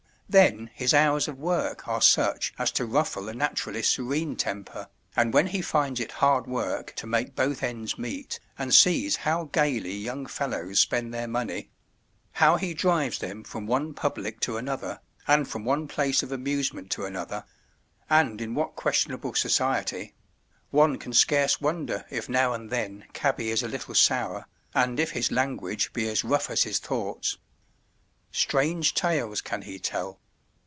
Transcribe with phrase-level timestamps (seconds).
[0.33, 5.33] Then his hours of work are such as to ruffle a naturally serene temper, and
[5.33, 9.91] when he finds it hard work to make both ends meet, and sees how gaily
[9.93, 15.65] young fellows spend their money—how he drives them from one public to another, and from
[15.65, 22.53] one place of amusement to another—and in what questionable society,—one can scarce wonder if now
[22.53, 26.63] and then cabby is a little sour, and if his language be as rough as
[26.63, 27.37] his thoughts.
[28.33, 30.17] Strange tales can he tell.